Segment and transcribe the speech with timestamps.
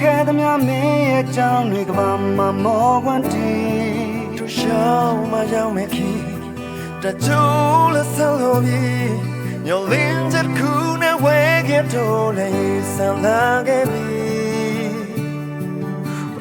[0.00, 2.04] ခဲ့သမျှမင်းရဲ့အကြောင်းတွေကမှ
[2.38, 3.54] မမောကွန်တီ
[4.36, 6.10] သူရှောင်းမရောက်မဲ့ခီ
[7.02, 9.14] တကြိုးလက်ဆလို့ပြီး
[9.66, 11.38] ညလင်းချက်ခုနဲ့ဝဲ
[11.68, 12.50] ခဲ့တော့လေ
[12.94, 14.08] ဆန်လာခဲ့ပြီ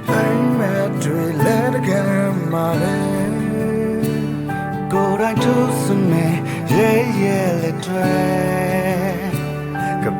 [0.09, 2.99] အိမ်မဲ့တွေလက်တကမ်းမာလေ
[4.91, 6.27] ကိုယ်တိုင်သူစမဲ
[6.71, 6.89] ရဲ
[7.21, 8.54] ရဲလက်တွေ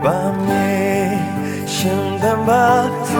[0.01, 3.13] 밤에 신단 바지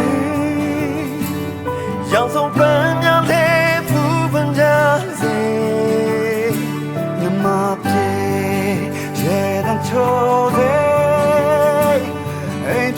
[2.13, 6.51] 양손 뻔한데 부분 자세
[7.19, 10.85] 눈앞에 재단 초대
[12.67, 12.97] Ain't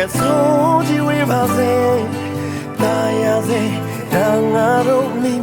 [0.00, 1.72] ka so di we ba se
[2.80, 3.60] ta ya se
[4.12, 4.68] da nga
[5.22, 5.39] mi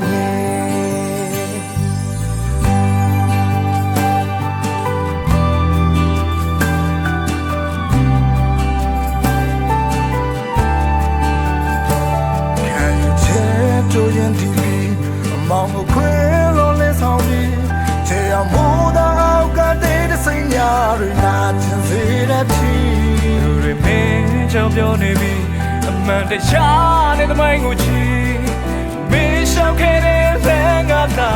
[24.67, 25.33] င်းကြောင့်ပြောနေပြီ
[25.88, 28.02] အမှန်တရားနဲ့သမိုင်းကိုချီ
[29.11, 31.32] မင်းရှောက်ခဲ့တဲ့ဘန်ကသာ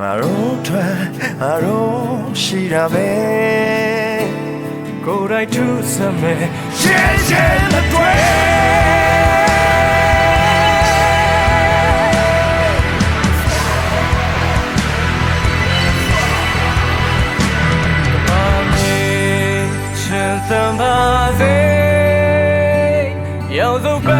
[0.00, 0.24] 아로
[0.64, 0.80] 트와
[1.44, 4.24] 아로시라베
[5.04, 6.88] 고라이투삼에젠
[7.28, 7.36] 젠
[7.68, 8.08] 다트와
[18.24, 18.32] 아
[18.72, 21.44] 메젠삼바세
[23.52, 24.19] 여섯번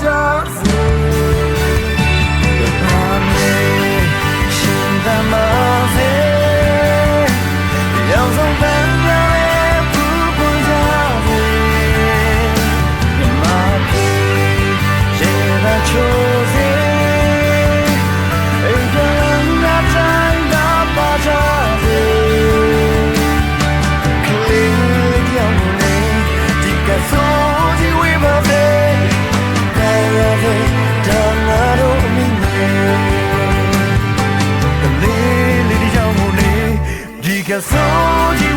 [0.00, 0.57] Rogers.
[37.60, 38.47] told you